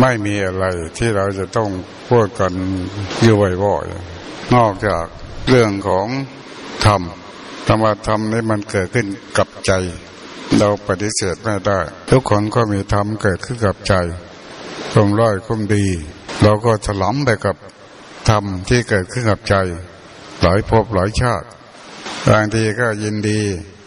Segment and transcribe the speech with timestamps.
[0.00, 0.64] ไม่มีอะไร
[0.98, 1.68] ที่เราจะต้อง
[2.10, 2.52] พูดกัน
[3.22, 5.04] อยู่บ่อยๆนอกจาก
[5.48, 6.06] เรื่องของ
[6.86, 7.02] ธรรม
[7.68, 9.06] ธรรมธรรมนี้มันเกิดขึ้น
[9.38, 9.72] กับใจ
[10.58, 13.94] เราปฏิเสธไม่ได้ ทุกคนก็มีธรรมเกิดขึ้นกับใจ
[14.92, 15.86] คุมร้อยคุมดี
[16.42, 17.56] เราก็ถลำไปกับ
[18.28, 19.54] ธรรมที่เกิดขึ้นกับใจ
[20.42, 21.46] หลายภพหลายชาติ
[22.28, 23.40] บางทีก็ยินดี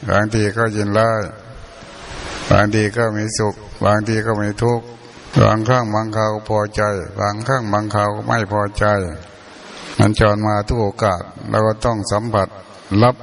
[0.10, 1.22] บางทีก็ยินร้าย
[2.52, 4.86] บางทีก็มีสุข บางทีก็มีทุกข์
[5.44, 6.82] บางครั้งบางคราวพอใจ
[7.20, 8.86] บางครั้งบางคราวไม่พอใจ
[10.00, 12.48] มันจรมาทุกโอกาสเราก็ต้องสัมผัส
[13.04, 13.16] รับ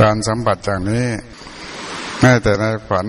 [0.00, 1.06] การสัมผัสจากนี้
[2.20, 3.06] แม้แต่ในฝัน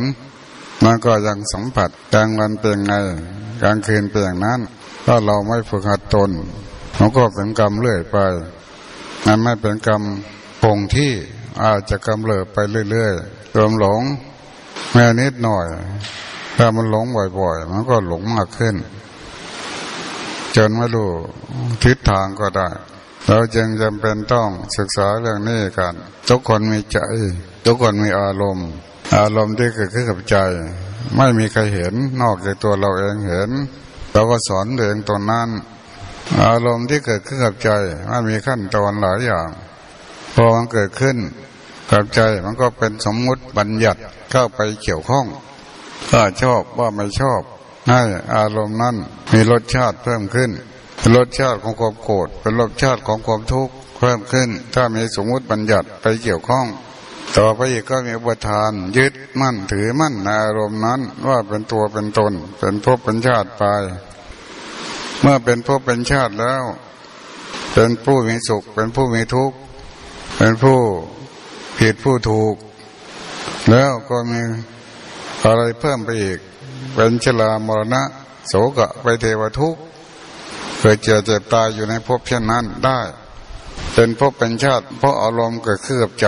[0.83, 2.93] มันก็ยังสัมผัสกลางวันเป็นไง
[3.61, 4.59] กลางคืนเป็นอย่างนั้น
[5.05, 6.31] ถ้าเราไม่ฝึกหัดตน
[6.99, 8.17] มันก็เป็นกรรมเรื่อยไป
[9.25, 10.01] มันไม่เป็นกรรม
[10.63, 11.11] คงที่
[11.63, 12.57] อาจจะกำเริบไป
[12.91, 14.01] เรื่อยๆรวมหลง
[14.93, 15.65] แม่นิดหน่อย
[16.57, 17.05] ถ้ามันหลง
[17.39, 18.75] บ่อยๆ มันก็หลงมากขึ้น
[20.55, 21.09] จนไม่รู้
[21.83, 22.69] ทิศทางก็ได้
[23.27, 25.93] เราจึงจำเป็นต้องศึกษาเรื่องนี้กัน
[26.29, 26.99] ทุกคนมีใจ
[27.65, 28.69] ทุกคนมีอารมณ์
[29.17, 30.37] อารมณ์ที่เกิดขึ้นกับใจ
[31.17, 33.49] ไม่มีใครเห็นนอกจากตัวเราเองเห็น
[34.13, 35.49] เราก็สอนเองตนนั้น
[36.43, 37.69] อารมณ์ที่เกิดขึ้นกับใจ
[38.09, 39.49] มันมีขั้นตอนหลายอย่าง
[40.35, 41.17] พอมันเกิดขึ้น
[41.91, 43.99] กับใจมันก็เป็นสมมุติบัญญัติ
[44.31, 45.25] เข้าไปเกี่ยวข้อง
[46.11, 47.41] ถ้าชอบว่าไม่ชอบ
[47.89, 48.01] ให้
[48.35, 48.95] อารมณ์นั้น
[49.31, 50.51] มีรสชาติเพิ่มขึ้น
[51.15, 56.65] รสชาติของความโกรธเป็นรสชาติของความทุกข์เพิ่มขึ้น ถ้ามีสมมติบัญญัติไปเกี่ยวข้อง
[57.37, 63.63] ต่อไปอีกก็มีอุทาน ยึดมั่นถือมั่นในอารมณ์นั้นว่าเป็นตัวเป็นตน เป็นภพเป็นชาติไป
[65.21, 66.63] เมื่อเป็นภพเป็นชาติแล้ว
[67.73, 69.57] เป็นผู้มีสุข เป็นผู้มีทุกข์
[70.37, 70.79] เป็นผู้
[71.77, 72.55] ผิดผู้ถูก
[73.71, 74.41] แล้วก็มี
[75.45, 76.39] อะไรเพิ่มไปอีก
[76.93, 78.01] เป็นชลามรณะ
[78.47, 79.81] โสกะไปเทวทุกข์
[80.79, 82.99] เกิดเจ็บเจ็บตายอยู่ในภพเช่นนั้นได้
[83.93, 86.25] เป็นภพเป็นชาติเพราะอารมณ์เกิดขึ้นกับใจ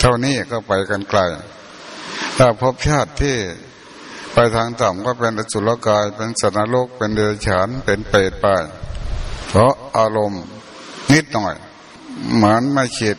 [0.00, 1.20] เท่านี้ก็ไปกันไกล
[2.36, 3.36] ถ้าภพชาติที่
[4.32, 8.46] ไปทางต่ำก็เป็นอสุรกายเป็นสัตว์นรกเป็นเดรัจฉานเป็นเปรตไป
[9.48, 10.42] เพราะอารมณ์
[11.12, 11.54] นิดหน่อย
[12.36, 13.16] เหมือนไม่ขีด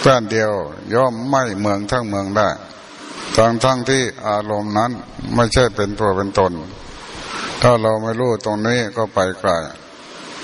[0.00, 0.52] แป้นเดียว
[0.94, 2.48] ย่อมไม่เมืองทั้งเมืองได้
[3.36, 4.92] ทั้งทั้งที่อารมณ์นั้น
[5.34, 6.52] ไม่ใช่เป็นตัวเป็นตน
[7.62, 9.50] ถ้าเราไม่รู้ตรงนี้ก็ไปไกล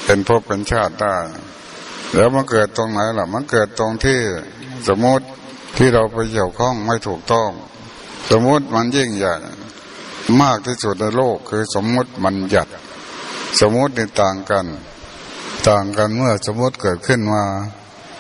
[0.05, 1.17] เป็นภพเป็นชาติได้
[2.15, 4.19] แล้วมันเกิดตรงไหนล่ะ มันเกิดตรงที่
[4.89, 5.27] สมมติ
[5.77, 7.51] ที่เราไปเกี่ยวข้องไม่ถูกต้อง
[8.31, 9.35] สมมติมันยิ่งใหญ่
[10.41, 12.69] มากที่สุดในโลกคือสมมติมันหยัด
[13.61, 14.67] สมมติในต่างกัน
[15.69, 17.43] ต่างกันเมื่อสมมติเกิดขึ้นมา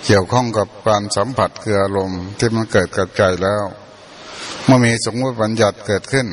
[0.06, 3.64] เกี่ยวข้องกับการสัมผัสคืออารมณ์ที่มันเกิดกับใจแล้ว
[4.66, 6.26] เมื่อมีสมมติบัญญัติเกิดขึ้น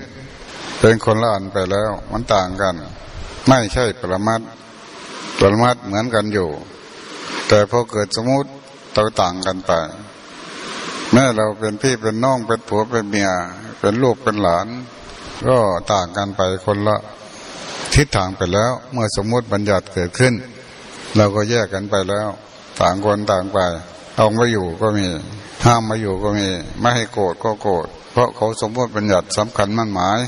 [0.79, 2.75] เป็นคนละอันไปแล้ว มันต่างกัน
[3.47, 4.41] ไม่ใช่ปรมัต
[5.39, 6.49] ปรมัตเหมือนกันอยู่
[7.47, 8.49] แต่พอเกิดสมมติ
[8.95, 9.71] ต่าต่างกันไป
[11.13, 13.29] แม่เราเป็นพี่เป็นน้องเป็นผัวเป็นเมีย
[13.79, 14.67] เป็นลูกเป็นหลาน
[15.47, 15.57] ก็
[15.93, 16.97] ต่างกันไปคนละ
[17.93, 20.33] ทิศทางไปแล้ว เมื่อสมมติบัญญัติเกิดขึ้น
[21.15, 22.27] เราก็แยกกันไปแล้ว
[22.81, 23.59] ต่างคนต่างไป
[24.15, 25.07] เอามาอยู่ก็มี
[25.65, 26.47] ห้ามมาอยู่ก็มี
[26.79, 30.19] ไม่ให้โกรธก็โกรธเพราะเขาสมมติบัญญัติสำคัญมั่นหมาย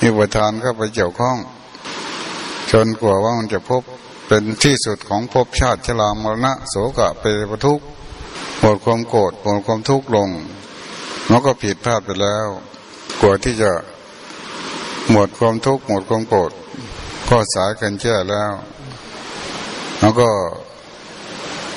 [0.00, 1.36] มีประธานก็ไปเกี่ยวข้อง
[2.70, 3.82] จนกลัวว่ามันจะพบ
[4.26, 7.80] เป็นที่สุดของภพชาติชรามรณะโสกะเปรปทุก
[8.60, 10.28] หมดความโกรธหมดความทุกข์ลง
[11.30, 12.46] มันก็ผิดพลาดไปแล้ว
[13.20, 13.72] กลัวที่จะ
[15.10, 16.50] หมดความทุกข์หมดความโกรธ
[17.28, 18.52] ก็สายกันแช่แล้ว
[20.00, 20.30] แล้วก็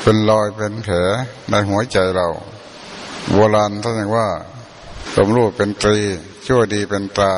[0.02, 0.96] เป็นรอยเป็นแผล
[1.50, 2.28] ในหัวใจเรา
[3.32, 4.28] โบราณท่านว่า
[5.16, 6.00] สมรู้เป็นตรี
[6.46, 7.34] ชั่วดีเป็นตา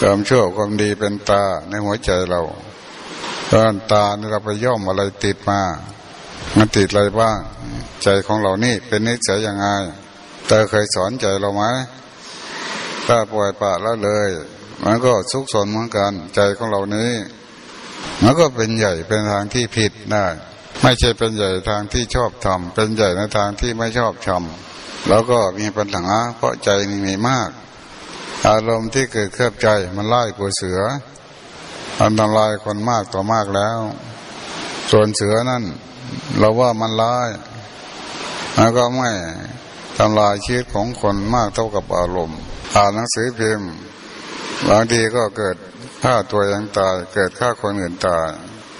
[0.00, 2.40] ความชั่วความดีเป็นตาในหัวใจเรา
[3.50, 5.60] ตอนตาเนี่เราไปย่อมอะไรติดมา
[6.56, 7.38] มันติดอะไรบ้าง
[8.02, 9.66] ใจของเรานี่เป็นนิสัยยังไง
[10.46, 11.62] เธอเคยสอนใจเราไหม
[13.06, 14.28] ถ้าปล่อยปะแล้วเลย
[14.84, 17.12] มันก็สุกสนเหมือนกัน ใจของเรานี้
[18.22, 20.26] มันก็เป็นใหญ่เป็นทางที่ผิดได้
[20.82, 26.68] ไม่ใช่เป็นใหญ่ทางที่ชอบทำเป็นใหญ่ในทางที่ไม่ชอบทำแล้วก็มีปัญหาเพราะใจ
[27.06, 27.50] มีมาก
[28.48, 30.80] อารมณ์ที่เกิดเครือบใจมันไล่กว่าเสือ
[32.02, 33.78] อันตรายคนมากต่อมากแล้ว
[34.90, 35.64] ส่วนเสือนั่น
[36.38, 37.28] เราว่ามันร้าย
[38.56, 39.10] แล้วก็ไม่
[39.98, 42.38] ทำลายชีวิตของคนมากเท่ากับอารมณ์
[42.74, 43.70] อ่านหนังสือพิมพ์
[44.68, 45.56] บางทีก็เกิด
[46.02, 48.28] ฆ่าตัวเองตาย เกิดฆ่าคนอื่นตาย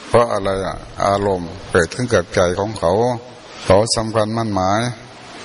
[0.09, 2.93] เพราะอะไรอะ อารมณ์เกิดขึ้นกับใจของเขา
[3.65, 4.81] เขาสำคัญมั่นหมาย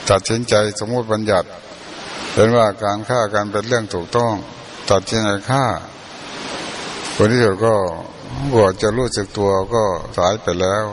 [0.09, 1.47] ตัดสินใจสมมติบัญญัติ
[2.33, 4.33] เป็นว่าการฆ่ากันเป็นเรื่องถูกต้อง
[4.89, 5.65] ตัดสินใจฆ่า
[7.15, 7.75] คนที่สุดก็
[8.53, 9.83] บวชจะรู้สึกตัวก็
[10.17, 10.85] สายไปแล้ว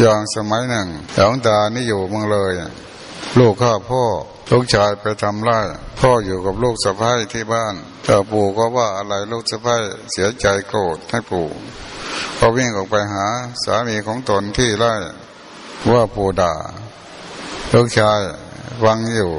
[0.00, 2.52] อย่างสมัยหนึ่งหลวงตานี่อยู่เมืองเลย
[3.38, 4.04] ลูกข้าพ่อ
[4.50, 5.58] ลูกชายไปทำไร่
[6.00, 7.74] พ่ออยู่กับลูกสะพ้ายที่บ้าน
[8.04, 9.82] แต่ปู่ก็ว่าอะไรลูกสะพ้าย
[10.12, 11.46] เสียใจโกรธให้ปู่
[12.38, 13.24] ก็วิ่งออกไปหา
[13.64, 14.92] สามีของตนที่ไร่
[15.90, 16.52] ว่าปูด่า
[17.72, 18.20] ลูกชาย
[18.84, 19.32] วังอยู่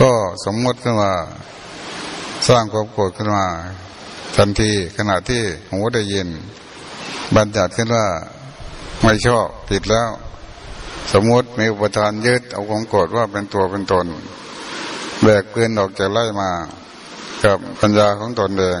[0.00, 0.12] ก็
[0.44, 1.12] สมมติขึ้นมา
[2.48, 3.46] สร้างความโกรธขึ้นมา
[4.36, 6.28] ทันทีขณะที่หูได้ยิน
[7.36, 8.06] บัญญัติขึ้นว่า
[9.02, 10.08] ไม่ชอบผิดแล้ว
[11.12, 14.06] สมมติมีอุปทานยึดเอาความโกรธว่าเป็นตัวเป็นตน
[15.22, 16.50] แบกปืนออกจากไล่มา
[17.44, 18.80] กับปัญญาของตนเอง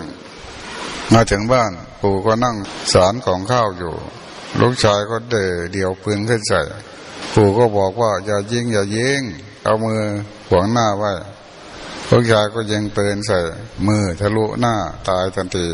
[1.14, 2.56] มาถึงบ้านปู่ก็นั่ง
[2.92, 3.94] สารของข้าวอยู่
[4.60, 5.36] ลูกชายก็เด
[5.72, 6.60] เดี่ยวปืนขึ้นใส่
[7.34, 9.22] ปู่ก็บอกว่า อย่ายิงอย่ายิง
[9.64, 10.00] เอามือ
[10.48, 11.12] ขวางหน้าไว้
[12.10, 13.38] ลูกชายก็ยิงปืนใส่
[13.86, 14.74] มือทะลุหน้า
[15.08, 15.68] ตายทันที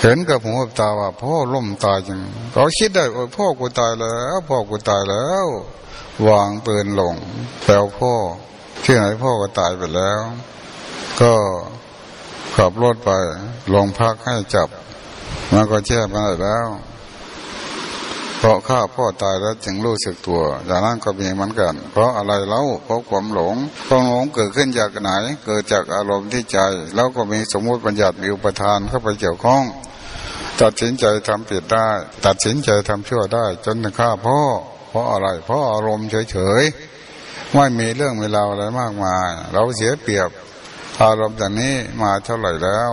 [0.00, 2.20] เห็นกับหูกับตาว่าพ่อล่มตายจัง
[2.52, 5.46] เขาคิดได้โอ้พ่อกูตายแล้วพ่อกูตายแล้ว
[6.28, 7.14] วางปืนลง
[7.64, 8.14] แปลพ่อ
[8.82, 10.20] ที่ไหนพ่อก็ตายไปแล้ว
[11.20, 11.32] ก็
[12.58, 13.10] ขับรถไป
[13.74, 14.68] ลงพักให้จับ
[15.52, 16.68] มันก็แช่ไปได้แล้ว
[18.38, 23.56] เพราะข้าพ่อตายแล้วจึงรู้สึกตัวอย่างนั้นก็มีเหมือนกัน เพราะอะไรเล่าเพราะความหลง
[23.88, 25.10] ความหลงเกิดขึ้นจากไหน
[25.44, 26.58] เกิดจากอารมณ์ที่ใจ
[26.94, 29.62] แล้วก็มีสมมุติบัญญัติมีอุปทานเข้าไปเกี่ยวข้อง
[30.60, 31.88] ตัดสินใจทำผิดได้
[32.26, 34.38] ตัดสินใจทำชั่วได้ จนถึงฆ่าพ่อ
[34.90, 40.30] เพราะอะไร เพราะอารมณ์เฉยๆไม่มีเรื่องมีราอะไรมากมาย เราเสียเปรียบ
[41.00, 42.90] อารมณ์อย่างนี้มาเท่าไหร่แล้ว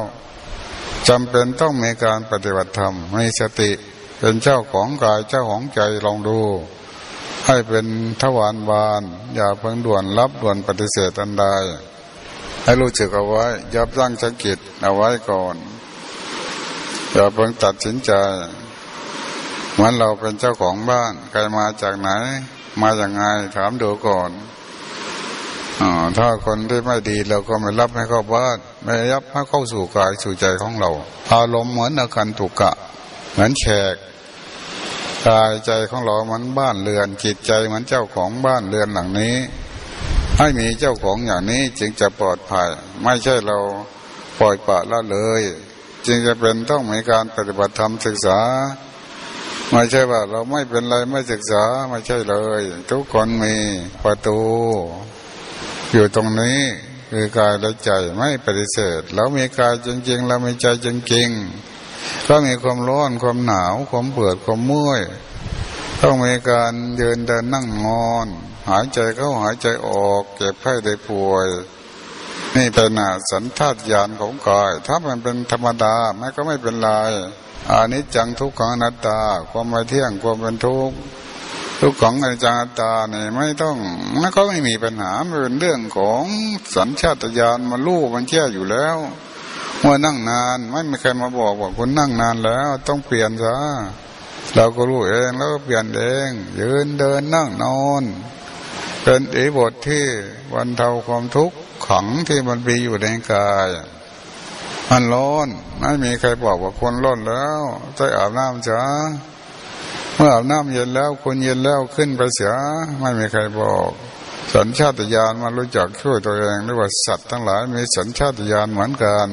[1.08, 3.72] จำเป็นต้องมีการปฏิบัติธรรมมีสติ
[4.20, 6.40] เป็นเจ้าของกายเจ้าของใจลองดู
[7.46, 7.86] ให้เป็น
[8.22, 9.04] ทวารวาน
[9.36, 11.46] อย่าเพิ่งด่วนรับด่วนปฏิเสธอันใด
[12.64, 15.56] ให้รู้จึกเอาไว้ ยับยั้งชักิจเอาไว้ก่อน
[17.12, 18.12] อย่าเพิ่งตัดสินใจ
[19.74, 22.10] เหมือนเราเป็นเจ้าของบ้าน ใครมาจากไหน
[22.82, 23.22] มาอย่างไง
[23.56, 24.30] ถามดูก่อน
[25.82, 25.84] อ
[26.18, 30.90] ถ้าคนที่ไม่ดีเราก็ไม่รับให้เข้าบ้านไม่รับให้เข้าสู่กายสู่ใจของเรา
[31.32, 32.72] อารมณ์เหมือนอาการถูกกะ
[33.34, 33.96] เหมือนแขก
[35.28, 39.36] กายใจของเรามันบ้านเรือนจิตใจเหมือนเจ้าของบ้านเรือนหลังนี้
[40.38, 42.68] ให้มีเจ้าของอย่างนี้จึงจะปลอดภัย
[43.04, 43.58] ไม่ใช่เรา
[44.40, 45.42] ปล่อยปละละเลย
[46.06, 48.40] จึงจะเป็นต้องมีการปฏิบัติธรรมศึกษา
[49.72, 52.62] ไม่ใช่ว่าเราไม่เป็นไรไม่ศึกษาไม่ใช่เลย
[52.92, 53.56] ทุกคนมี
[54.04, 54.40] ประตู
[55.92, 56.60] อยู่ตรงนี้
[57.12, 65.02] คือกายและใจไม่ปฏิเสธแล้วมีกายจริงๆแล้วมีใจจริงๆก็มีความร้อนความหนาวความเบื่อความเมื่อย
[66.02, 68.28] ต้องมีการเดินเดินนั่งนอน
[68.70, 71.48] หายใจเข้าหายใจออกเก็บไข้ได้ป่วย
[72.56, 72.92] นี่เป็น
[73.32, 76.90] สันทัดญาณของกาย ถ้ามันเป็นธรรมดาไม่ก็ไม่เป็นไร
[77.72, 79.20] อานิจจังทุกขังอนัตตา
[79.52, 80.98] ความไม่เที่ยงความเป็นทุกข์
[81.82, 83.78] ทุกของอนิจจังอนัตาเนี่ยไม่ต้อง
[84.22, 86.24] มันก็ไม่มีปัญหามันเป็นเรื่องของ
[86.76, 88.98] สัญชาตญาณมันรู้มันเชื่ออยู่แล้ว
[89.80, 93.58] เมื่อนั่งนานไม่มีใครมาบอกว่าคุณนั่งนานแล้ว ต้องเปลี่ยนซะ
[94.56, 96.30] เราก็รู้เองแล้วก็เปลี่ยนเอง
[96.60, 98.04] ยืนเดินนั่งนอน
[99.04, 100.06] เป็นอิบทที่
[100.54, 103.70] วันเทาความทุกข์ขังที่มันมีอยู่ในกาย
[104.90, 105.48] มันร้อน
[105.80, 107.62] ไม่มีใครบอกว่าคนร้อนแล้ว
[107.96, 108.82] ใจอาบน้ำจ้า
[110.18, 112.54] เมื่ออาบน้ำเย็นแล้วคนเย็นแล้วขึ้นไปเสีย
[113.00, 113.90] ไม่มีใครบอก
[114.54, 119.28] สัญชาตญาณมันรู้จักช่วยตัวเองเรียกว่าสัตว์ทั้งหลายมีสัญชาตญาณเหมือนกัน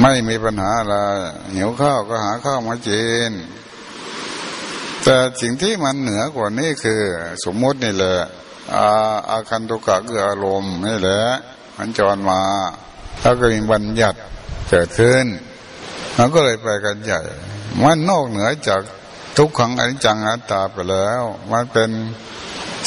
[0.00, 0.94] ไม่มีปัญหาอะไร
[1.54, 3.32] หิวข้าวก็หาข้าวมากิน
[5.04, 7.00] แต่สิ่งที่มันเหนือกว่านี้คือ
[7.44, 8.16] สมมตินี่แหละ
[8.74, 8.86] อา
[9.30, 11.22] อาคันตุกะคืออารมณ์นี่แหละ
[11.76, 12.42] มันจรมา
[13.22, 14.18] ถ้าก็มีบัญญัติ
[14.68, 15.26] เกิดขึ้น
[16.16, 17.20] มันก็เลยไปกันใหญ่
[17.82, 18.80] มันนอกเหนือจาก
[19.36, 21.90] ทุกขังอนิจจังอัตตาไปแล้ว มันเป็น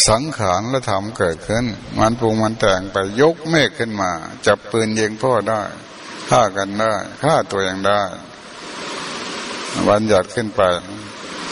[0.09, 1.65] สังขารและธรรมเกิดขึ้น
[1.99, 4.11] มันปรุงมันแต่งไปยกเมฆขึ้นมา
[4.45, 5.61] จับปืนยิงพ่อได้
[6.29, 8.01] ฆ่ากันได้ฆ่าตัวเองได้
[9.87, 10.61] บัญญัติขึ้นไป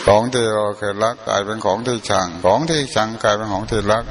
[0.05, 4.03] ของที่เราเคยรักกลายเป็นของที่ชัง ของที่ชังกลายเป็นของที่รัก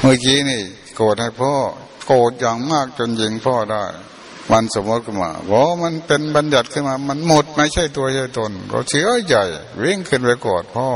[0.00, 0.62] เมื่อกี้นี่
[0.96, 1.52] โกรธให้พ่อ
[2.06, 3.84] โกรธอย่างมากจนยิงพ่อได้
[4.52, 9.44] มันสมมติขึ้นมาเพรามันเป็นบัญญัติขึ้นมา มันหมดไม่ใช่ตัวใช่ตน เราเสียใหญ่
[9.82, 10.88] วิ่งขึ้นไปโกรธพ่อ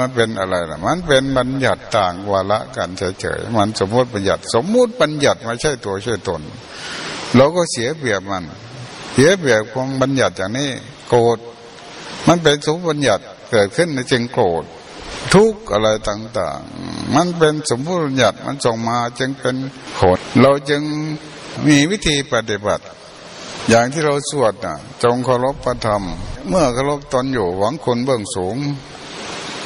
[0.00, 6.40] มันเป็นอะไรล่ะ มันเป็นบัญญัติต่างวาระกันเฉยๆมันสมมติบัญญัติ สมมุติบัญญัติไม่ใช่ตัวใช่ตน
[7.36, 8.44] เราก็เสียเปรียบมัน
[9.12, 10.70] เสียเปรียบของบัญญัติอย่างนี้
[11.08, 11.38] โกรธ
[12.28, 14.64] มันเป็นสมมติบัญญัติเกิดขึ้นในจึงโกรธ
[15.34, 19.56] ทุกอะไรต่าง ๆ มันเป็นสมมติบัญญัติมันส่งมาจึงเป็น
[19.98, 20.82] ผลเราจึง
[21.66, 22.84] มีวิธีปฏิบัติ
[23.68, 26.02] อย่างที่เราสวดนะจงเคารพประธรรม
[26.48, 28.56] เมื่อเคารพตนอยู่หวังคนเบื้องสูง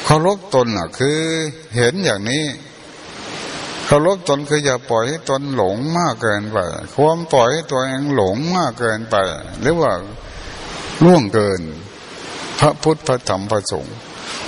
[0.05, 1.19] เคารพตนอะ คือ
[1.75, 2.43] เห็นอย่างนี้
[3.85, 6.57] เคารพตนคืออย่าปล่อยให้ตนหลงมากเกินไป
[6.95, 9.15] ความปล่อยให้ตัวเองหลงมากเกินไป
[9.61, 9.91] หรือว่า
[11.03, 11.61] ล่วงเกิน
[12.59, 13.95] พระพุทธพระธรรมพระสงฆ์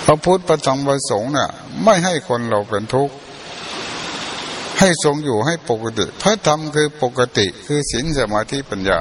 [0.05, 1.50] พระพุทธพระธรรมพระสงฆ์เนี่ย
[1.84, 3.15] ไม่ให้คนเราเป็นทุกข์
[4.79, 9.00] ให้ทรงอยู่ให้ปกติ พระธรรมคือปกติคือศีลสมาธิปัญญา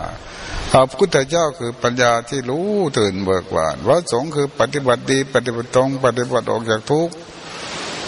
[0.73, 2.67] พระพุทธเจ้าคือปัญญาที่รู้
[2.99, 7.15] ตื่นเบิกบานพระสงฆ์คือปฏิบัติดีปฏิบัติตรงปฏิบัติออกจากทุกข์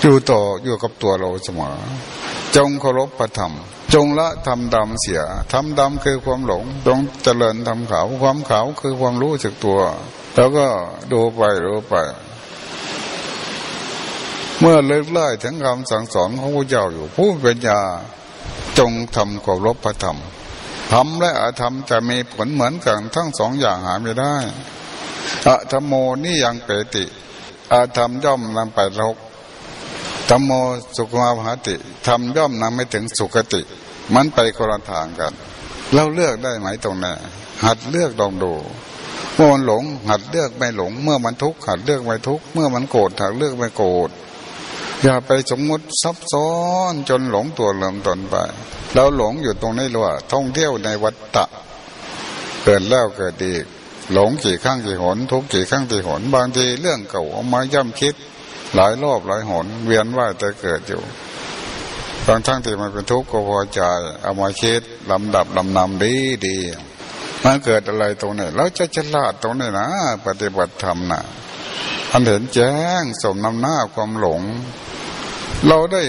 [0.00, 1.75] อยู่ต่ออยู่กับตัวเราเสมอ
[2.57, 3.53] จงเคารพพระธรรม
[3.95, 5.23] จงละทำดำเสีย
[5.53, 9.79] ทำดำคือความหลง จงเจริญทำขาวความขาวคือความรู้จักตัว
[10.35, 10.67] แล้วก็
[11.12, 11.95] ดูไปรู้ไป
[14.62, 17.81] เมื่อเลิกไล่ถึงคำสั่งสอนของพระเจ้าอยู่ ผู้ป็นญา
[18.79, 20.19] จงทำเคามรพพระธรรม
[20.93, 24.37] ธรรมและอธรรมจะมีผลเหมือนกันทั้งสองอย่างหาไม่ได้
[25.49, 25.93] อะธรรมโม
[26.25, 27.05] นี่ยังเปติ
[27.73, 29.17] อะธรรมย่อมนำไปรก
[30.29, 30.50] ธรรมโม
[30.97, 31.75] สุขมาภาติ
[32.07, 33.62] ธรรมย่อมนำไม่ถึงสุขติ
[34.14, 35.33] มันไปคนละทางกัน
[35.95, 37.12] เราเลือกได้ไหมตรงนี้
[37.64, 38.52] หัดเลือกลองดู
[39.35, 44.11] เมื่อมันหลงหัดเลือกไม่หลง เมื่อมันทุกข์หัดเลือกไม่ทุกข์เมื่อมันโกรธหัดเลือกไม่โกรธ
[45.04, 46.50] อย่าไปสมมุติซับซ้อ
[46.90, 48.35] นจนหลงตัวเริ่มตนไป
[48.95, 51.45] เราหลงอยู่ตรงนี้เลยว่าท่องเที่ยวในวัฏฏะ
[52.64, 53.64] เกิดแล้วเกิดอีก
[54.12, 58.14] หลงกี่ครั้งกี่หน ทุกกี่ครั้งกี่หน บางทีเรื่องเก่าเอามาย่ำคิด
[58.75, 61.02] หลายรอบหลายหน เวียนว่าจะเกิดอยู่
[62.26, 63.80] บางทั้งที่มันเป็นทุกข์ก็พอใจ
[64.23, 66.14] เอามาคิดลำดับลำนำดี
[66.47, 66.57] ดี
[67.45, 69.87] มันเกิดอะไรตรงนี้เราจะฉลาดตรงนี้นะ
[70.26, 71.23] ปฏิบัติธรรมนะ
[72.12, 74.42] อันเห็นแจ้งสมนำหน้าความหลง
[75.69, 76.02] เราได้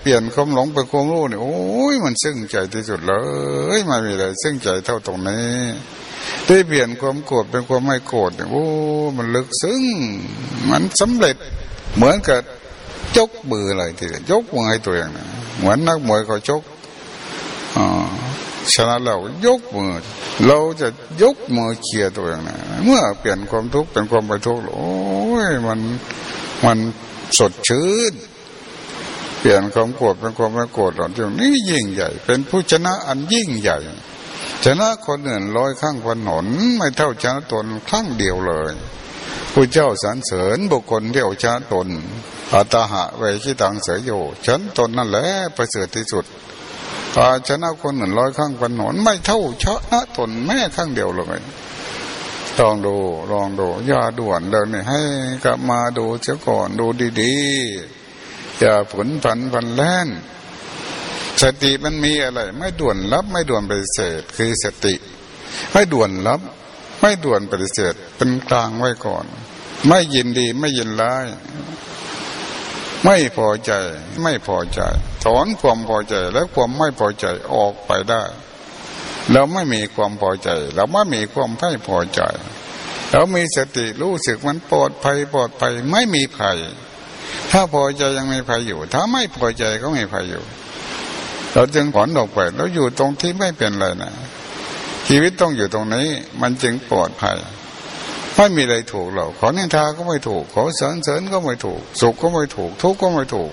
[0.00, 1.56] เปลี่ยนความหลงเป็นความรู้เนี่ยโอ้
[1.92, 3.12] ยมันซึ้งใจที่สุดเล
[3.76, 5.46] ยไม่มีอะไรซึ้งใจเท่าตรงนี้
[6.46, 8.64] ได้เปลี่ยนความโกรธเป็นความไม่โกรธเนี่ยโอ้
[9.16, 9.82] มันลึกซึ้ง
[10.70, 11.36] มันสำเร็จ
[11.96, 12.40] เหมือนกับ
[13.16, 16.62] ยกมืออะไรทีเดียวยกมือให้ตัวเองนะเหมือนนักมวยเขาชก
[18.74, 19.90] ชนะเรายกมือ
[20.46, 20.88] เราจะ
[21.22, 24.90] ยกมือเคียตัวเองนะเมื่อเปลี่ยนความทุกข์เป็นความไม่ทุกข์โอ้
[25.46, 25.80] ยมัน
[26.64, 26.78] มัน
[27.38, 28.14] สดชื่น
[29.38, 33.78] เปลี่ยนความโกรธเป็นความไม่โกรธหรอกที่นี่ยิ่งใหญ่ เป็นผู้ชนะอันยิ่งใหญ่
[34.64, 38.74] ชนะคนอื่นร้อยข้างพันหน ไม่เท่าชนะตนครั้งเดียวเลย
[39.52, 41.88] ผู้เจ้าสรรเสริญบุคคลที่เอาชนะตน
[42.54, 44.10] อัตหะเวชิตังเสยโย
[44.46, 45.26] ฉันตนนั่นแหละ
[45.56, 46.24] ประเสริฐที่สุด
[47.16, 51.42] อาชนะคนอื่นร้อยข้างพันหนไม่เท่าชนะตนแม่ข้างเดียวเลย
[52.58, 52.94] ลองดู
[53.32, 55.00] ลองดูอย่าด่วนเลยนี่ให้
[55.44, 56.86] กลับมาดูเสียก่อนดู
[57.20, 57.97] ดีๆ
[58.60, 60.08] อย่าผลผันพันแล่น
[61.42, 64.94] สติมันมีอะไร ไม่ด่วนรับ ไม่ด่วนปฏิเสธคือสติ
[65.72, 66.40] ไม่ด่วนรับ
[67.00, 69.26] ไม่ด่วนปฏิเสธเป็นกลางไว้ก่อน
[69.86, 71.24] ไม่ยินดีไม่ยินร้าย
[73.04, 73.72] ไม่พอใจ
[74.22, 74.80] ไม่พอใจ
[75.24, 78.22] ถอนความพอใจและความไม่พอใจออกไปได้
[79.32, 82.20] เราไม่มีความพอใจ เราไม่มีความไม่พอใจ
[83.12, 86.58] เรามีสติรู้สึกมันปลอดภัยปลอดภัยไม่มีภัย
[87.50, 90.42] ถ้าพอใจยังมีภัยอยู่ ถ้าไม่พอใจก็ไม่ภัยอยู่
[91.52, 94.12] เราจึงถอนออกไปแล้วอยู่ตรงที่ไม่เป็นไรนะ
[95.08, 96.08] ชีวิตต้องอยู่ตรงนี้
[96.40, 97.36] มันจึงปลอดภัย
[98.34, 103.52] ไม่มีอะไรถูกเราขอเนินทาก็ไม่ถูก ขอเสริญเสริญก็ไม่ถูก สุขก็ไม่ถูก ทุกข์ก็ไม่ถูก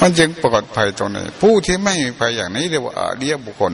[0.00, 3.72] มันจึงปลอดภัยตรงนี้ ผู้ที่ไม่มีภัยอย่างนี้เรียกว่าอาเดียบุคคล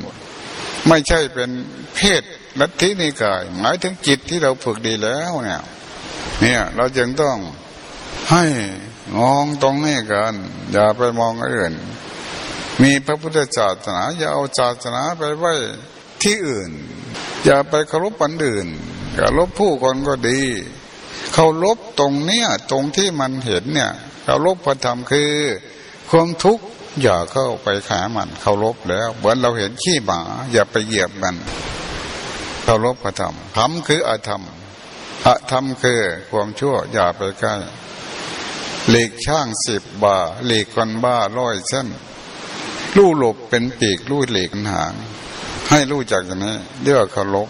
[0.88, 1.50] ไม่ใช่เป็น
[1.96, 2.22] เพศ
[2.60, 5.62] ลัทธินิกาย หมายถึงจิตที่เราฝึกดีแล้วเนี่ย
[6.40, 7.36] เนี่ย เราจึงต้อง
[8.30, 8.44] ให้
[9.18, 10.34] มองตรงนี้กัน
[10.72, 11.74] อย่าไปมองอื่น
[12.82, 15.52] มีพระพุทธศาสนา อย่าเอาศาสนาไปไว้
[16.22, 16.70] ที่อื่น
[17.44, 18.68] อย่าไปเคารพปันอื่น
[19.16, 20.42] เคารพผู้คนก็ดี
[21.32, 23.92] เคารพตรงเนี้ยตรงที่มันเห็นเนี่ย
[24.24, 25.30] เคารพพระธรรมคือ
[26.10, 26.64] ความทุกข์
[27.02, 30.20] อย่าเข้าไปขามันเคารพแล้วเหมือนเราเห็นขี้หมา
[30.52, 31.36] อย่าไปเหยียบมัน
[32.64, 34.42] เคารพพระธรรมธรรมคืออธรรม
[35.26, 36.00] อะทำคือ
[36.30, 37.54] ความชั่วอย่าไปใกล้
[38.90, 41.88] หลีกช่างสิบบาเหลีกคนบ้าร้อยเส้น
[42.96, 44.92] ลู่หลบเป็นปีกลู่หลีกหาง
[45.70, 47.48] ให้รู้จักอย่างนี้เรียกเคารพ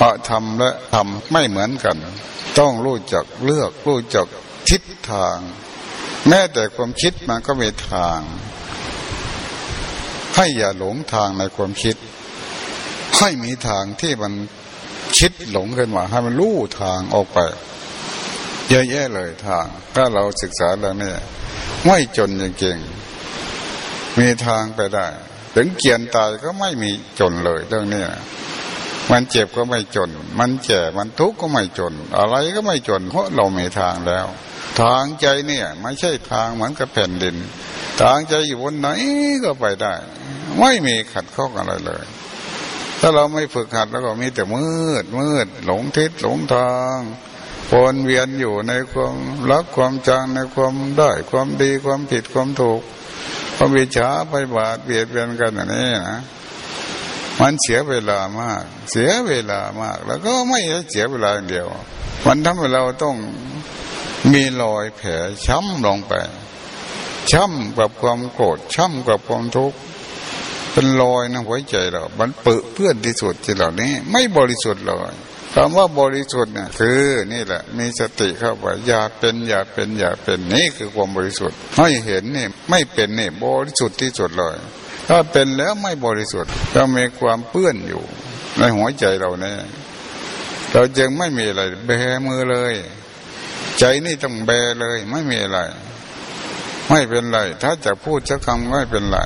[0.00, 1.96] อะทำและทำไม่เหมือนกัน
[2.58, 4.26] ต้องรู้จักเลือกรู้จัก
[4.68, 5.38] ทิศทาง
[6.28, 8.20] แม้แต่ความคิดมันก็มีทาง
[10.36, 11.96] ให้อย่าหลงทางในความคิด
[13.18, 14.32] ให้มีทางที่มัน
[15.18, 17.38] คิดหลงขึ้นมาให้มันรู้ทางออกไป
[18.70, 21.18] เยอะแยะเลยทาง ถ้าเราศึกษาแล้วเนี่ย
[21.86, 25.06] ไม่จนจริงๆมีทางไปได้
[25.54, 28.04] ถึงเกียนตายก็ไม่มีจนเลยเรื่องนี้
[29.10, 34.26] มันเจ็บก็ไม่จน มันแก่มันทุกข์ก็ไม่จน อะไรก็ไม่จน เพราะเรามีทางแล้ว
[34.80, 37.36] ทางใจเนี่ย ไม่ใช่ทางเหมือนกับแผ่นดิน
[38.00, 38.88] ทางใจอยู่บนไหน
[39.44, 39.94] ก็ไปได้
[40.60, 42.04] ไม่มีขัดข้องอะไรเลย
[43.00, 44.68] ถ้าเราไม่ฝึกหัดแล้วก็มีแต่มื
[45.02, 46.98] ดมืด หลงทิศหลงทาง
[47.82, 49.14] วนเวียนอยู่ในความ
[49.50, 52.80] รักความจังในความได้ความดีความผิดความถูก
[53.56, 56.20] ความวิชาไปบาดเบียดเบียนกันอย่างนี้นะ
[57.40, 60.60] มันเสียเวลามาก เสียเวลามาก แล้วก็ไม่
[60.90, 61.66] เสียเวลาอย่างเดียว
[62.26, 63.16] มันทำให้เราต้อง
[64.32, 65.10] มีรอยแผล
[65.46, 66.12] ช้ำลงไป
[67.30, 69.78] ช้ำกับความโกรธช้ำกับความทุกข์
[70.72, 75.14] เป็นรอยในหัวใจเรา มันเปื้อเพื่อนที่สุดที่เหล่านี้ ไม่บริสุทธิ์เลย
[75.54, 77.02] คำว่าบริสุทธิ์เนี่ยคือ
[77.32, 84.56] นี่แหละ มีสติเข้าไปอย่าเป็นอย่าเป็นอย่าเป็นนี่คือความบริสุทธิ์ไม่เห็นนี่ไม่เป็นนี่บริสุทธิ์ที่สุดเลย
[85.08, 88.02] ถ้าเป็นแล้วไม่บริสุทธิ์ก็มีความเปื้อนอยู่
[88.58, 89.56] ในหัวใจเราเนี่ย
[90.72, 91.90] เราจึงไม่มีอะไรแบ
[92.26, 92.74] มือเลย
[93.78, 95.58] ใจนี่ต้องแบเลย ไม่มีอะไร
[96.90, 99.18] ไม่เป็นไร ถ้าจะพูดสักคำไม่เป็นไร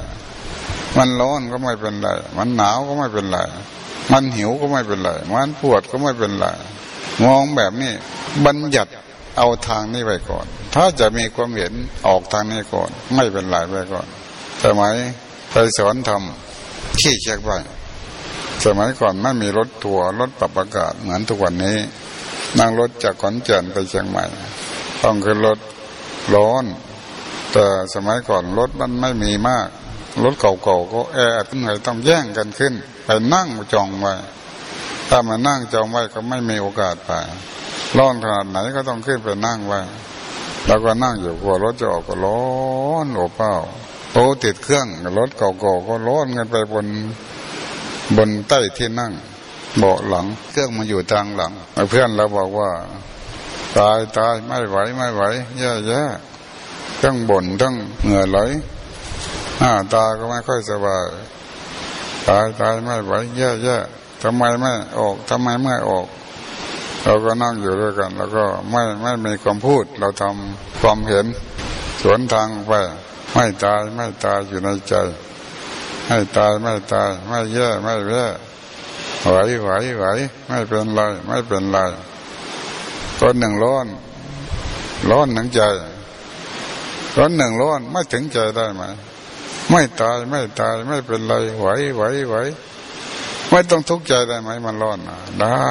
[0.97, 3.39] มันร้อนก็ไม่เป็นไร มันหนาวก็ไม่เป็นไร
[4.13, 6.47] มันหิวก็ไม่เป็นไร มันปวดก็ไม่เป็นไร
[7.25, 7.93] มองแบบนี้
[8.45, 8.91] บัญญัติ
[9.37, 11.73] เอาทางนี้ไปก่อน ถ้าจะมีความเห็น
[12.09, 14.07] ออกทางนี้ก่อน ไม่เป็นไรไปก่อน
[14.65, 14.95] สมัย
[15.51, 17.51] ไปสอนทำขี้เช็คไป
[18.65, 21.79] สมัยก่อนไม่มีรถทัวร์รถปรับอากาศเหมือนทุกวันนี้
[22.59, 24.25] นั่งรถจากขอนแก่นไปเชียงใหม่
[25.03, 25.59] ต้องขึ้นรถ
[26.35, 26.65] ร้อน
[27.53, 27.65] แต่
[27.95, 29.69] สมัยก่อนรถมันไม่มีมาก
[30.25, 34.15] รถเก่าๆก็แออัดหน่อยต้องแย่งกันขึ้น ไปนั่งจองไว้
[35.09, 37.13] ถ้ามานั่งจองไว้ก็ไม่มีโอกาสไป
[37.99, 39.81] ร้อนขนาดไหนก็ต้องขึ้นไปนั่งไว้
[40.67, 42.43] แล้วก็นั่งอยู่กลัวรถจะออกก็ร้อ
[43.05, 43.55] นโอเป้า
[44.13, 44.87] โตติดเครื่อง
[45.19, 46.87] รถเก่าๆก็ร้อนกันไปบน
[48.17, 49.13] บนใต้ที่นั่ง
[49.79, 51.53] เบาะหลัง เครื่องมันอยู่ทางหลัง
[51.91, 52.71] เพื่อนเราบอกว่า
[53.79, 55.23] ตายตายไม่ไหวไม่ไหว
[55.59, 56.03] แย่แย่
[57.03, 58.39] ทั้งบ่นทั้งเหงื่อไหล
[59.59, 61.05] หน้าตาก็ไม่ค่อยสบาย
[62.29, 63.77] ตายตายไม่ไหวแย่แย่
[64.23, 66.07] ทำไมไม่ออกทำไมไม่ออก
[67.03, 71.27] เราก็นั่งอยู่ด้วยกัน แล้วก็ไม่ไม่มีความพูด เราทำความเห็น
[72.01, 72.73] สวนทางไป
[73.33, 74.95] ไม่ตายไม่ตายอยู่ในใจ
[76.07, 78.27] ไม่ตายไม่ตาย ไม่แย่ไม่แย่
[79.23, 80.05] ไหวไหวไหว
[80.47, 81.79] ไม่เป็นไรไม่เป็นไร
[83.19, 83.87] คนหนึ่งร้อน
[85.11, 85.61] ร้อนหนึ่งใจ
[87.15, 88.83] คนหนึ่งร้อนไม่ถึงใจได้ไหม
[89.71, 92.35] ไม่ตายไม่ตายไม่เป็นไรไหวไหวไหว
[93.51, 95.69] ไม่ต้องทุกข์ใจได้ไหมมันร้อนนะได้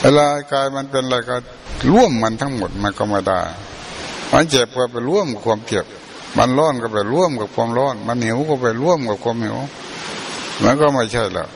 [0.00, 1.36] เวลากายมันเป็นอะไรก็
[1.92, 3.42] ร่วมมันทั้งหมดมันก็ไม่ได้
[4.32, 5.84] มันเจ็บก็ไปร่วมกับความเจ็บ
[6.38, 9.58] มันร้อนก็ไปร่วมกับความร้อน มันหิวก็ไปร่วมกับความหิว
[10.62, 11.48] มันก็ไม่ใช่แล้ว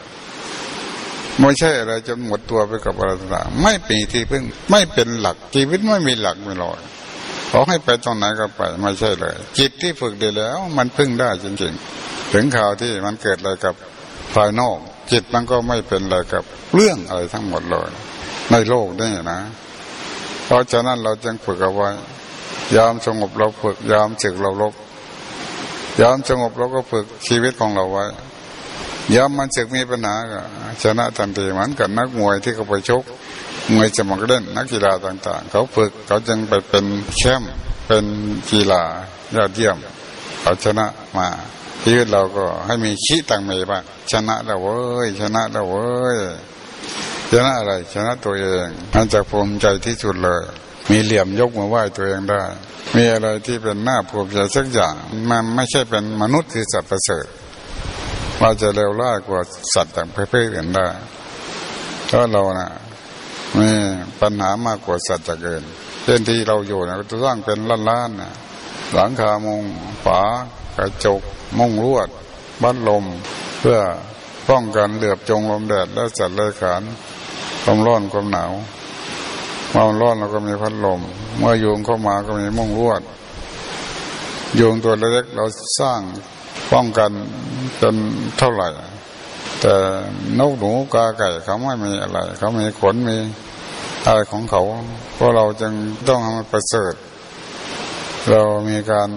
[1.40, 6.78] ไม่ใช่อะไรจนหมดตัวไปกับอะไรต่างไม่ปีที่พึ่งไม่เป็นหลักชีวิตไม่มีหลักไม่ลอย
[7.50, 13.74] ขอให้ไปตรงไหนก็ไปไม่ใช่เลย จิตที่ฝึกดีแล้ว มันพึ่งได้จริงๆ ถึงข่าวที่มันเกิดอะไรกับ
[14.35, 14.78] ภายนอก
[15.12, 17.90] จิตมันก็ไม่เป็นอะไรกับเรื่องอะไรทั้งหมดเลย
[18.50, 19.40] ในโลกนี่นะ
[20.44, 21.90] เพราะฉะนั้นเราจึงฝึกเอาไว้
[22.76, 24.74] ยามสงบเราฝึก ยามศึกเราลบ
[26.00, 28.04] ยามสงบเราก็ฝึกชีวิตของเราไว้
[29.14, 30.40] ยามมันศึกมีปัญหาก็
[30.83, 33.02] ชนะทันทีเหมือนกับนักมวยที่เขาไปชก
[33.72, 36.85] มวยสมัครเล่นนักกีฬาต่าง ๆ เขาฝึกเขาจึงไปเป็น
[37.16, 37.53] แชมป์
[37.87, 38.05] เป็น
[38.50, 38.83] กีฬา
[39.35, 39.77] ยอดเยี่ยม
[40.40, 41.29] เขาชนะมา
[41.83, 45.85] ชีวิตเราก็ให้มีชี้ตังเมบ้างชนะแล้วเว้ยชนะแล้วเว้
[46.16, 46.18] ย
[47.31, 50.42] ชนะอะไรชนะตัวเองมันจะภูมิใจที่สุดเลย
[50.90, 52.42] มีเหลี่ยมยกมือไหว้ตัวเองได้
[52.96, 54.94] มีอะไรที่เป็นหน้าภูมิใจสักอย่าง
[55.31, 57.27] มันไม่ใช่เป็นมนุษย์คือสัตว์ประเสริฐ
[58.40, 59.40] เราจะเร็วล่ากว่า
[59.74, 60.87] สัตว์ต่างประเภทอื่นได้
[62.09, 62.70] ถ้าะเรานะ่ะ
[63.59, 63.71] มี
[64.21, 65.62] ปัญหามากกว่าสัตว์จะเกิน
[66.03, 67.59] เช่นที่เราอยู่นะจะสร้างเป็น
[67.90, 68.33] ล้านๆนะ
[68.95, 69.62] หลังคามุง
[70.05, 70.21] ฝา
[70.77, 71.21] กระจก
[71.59, 72.09] มุงลวด
[72.62, 73.05] บัดลม
[73.61, 73.79] เพื่อ
[74.49, 76.83] ป้องกันเหลือบจงลมแดดและสัตว์เลื้อยขาน
[77.62, 78.53] ความร้อนความหนาว
[79.71, 81.01] เมาร้อนเราก็มีพัดลม
[81.38, 83.03] เมื่อโยงเข้ามาก็มีมุ้งลวด
[84.57, 85.45] โยงตัวเล็กเรา
[85.79, 86.01] สร้าง
[86.73, 87.11] ป้องกัน
[87.81, 87.95] จน
[88.38, 88.69] เท่าไหร่
[89.66, 89.79] แต่
[90.38, 93.18] นกหนูกาไก่เขาไม่มีอะไร เขามีขนมี
[94.07, 94.62] อะไรของเขา
[95.14, 95.72] เพราะเราจึง
[96.09, 96.94] ต้องทำมันประเสริฐ
[98.31, 99.11] เรามีการ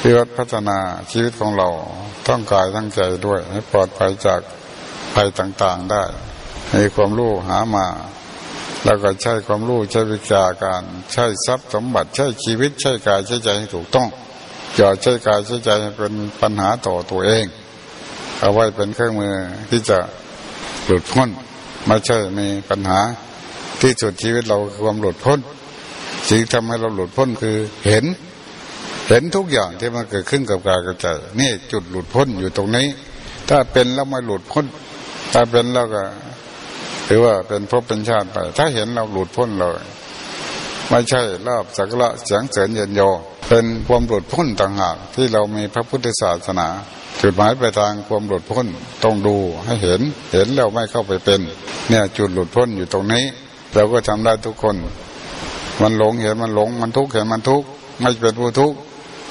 [0.00, 0.78] พิวัฒพัฒนา
[1.10, 1.68] ชีวิตของเรา
[2.28, 4.40] ต้องกายทั้งใจด้วย ให้ปลอดภัยจาก
[5.14, 6.02] ภัยต่างๆได้
[6.74, 7.86] มีความรู้หามา
[8.84, 14.08] แล้วก็ใช้ความรู้ใช้วิชาการใช้ทรัพย์สมบัติใช้ชีวิตใช้กายใช้ใจให้ถูกต้อง
[14.76, 17.46] อย่าใช้กายใช้ใจเป็นปัญหาต่อตัวเอง
[18.42, 19.34] เอาไว้เป็นเครื่องมือ
[19.70, 19.98] ที่จะ
[20.86, 21.28] หลุดพ้น
[21.86, 23.00] ไม่ใช่มีปัญหา
[23.80, 25.38] ที่สุดชีวิตเราคือความหลุดพ้น
[26.28, 28.04] สิ่งทำให้เราหลุดพ้นคือเห็น
[29.08, 31.06] เห็นทุกอย่างที่มันเกิดขึ้นกับกายกับใจ
[31.40, 32.86] นี่จุดหลุดพ้นอยู่ตรงนี้
[33.48, 34.64] ถ้าเป็นแล้วไม่หลุดพ้น
[35.32, 36.02] ถ้าเป็นแล้วก็
[37.08, 39.80] ถือว่าเป็นภพเป็นชาติไป ถ้าเห็นเราหลุดพ้นเลย
[40.88, 43.00] ไม่ใช่ลาบสักละเสียงเสริญเย็นโย
[43.48, 46.68] เป็นความหลุดพ้นต่างหากที่เรามีพระพุทธศาสนา
[47.22, 48.66] จุดหมายไปทางความหลุดพ้น
[49.04, 50.00] ต้องดูให้เห็น
[50.32, 51.40] เห็นแล้วไม่เข้าไปเป็น
[51.88, 53.24] เนี่ยจุดหลุดพ้นอยู่ตรงนี้
[53.74, 54.76] เราก็ทำได้ทุกคน
[55.80, 57.66] มันหลงเห็นมันหลงมันทุกข์เห็นมันทุกข์
[58.00, 58.78] ไม่เป็นผู้ทุกข์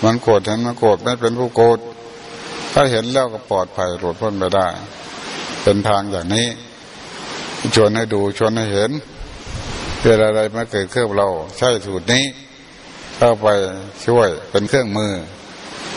[0.04, 1.80] มันโกรธเห็นมันโกรธไม่เป็นผู้โกรธ
[2.73, 4.67] ถ้าเห็นแล้วก็ปลอดภัยหลุดพ้นไปได้
[5.63, 6.47] เป็นทางอย่างนี้
[7.75, 8.91] ชวนให้ดูชวนให้เห็น
[10.01, 11.27] เกิดอะไรมาเกิดขึ้นเรา
[11.58, 12.23] ใช่สูตรนี้
[13.17, 13.47] เข้าไป
[14.06, 15.12] ช่วยเป็นเครื่องมือ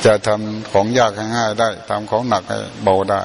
[0.05, 3.23] จะทำของยากให้ง่ายได้ทำของหนักให้เบาได้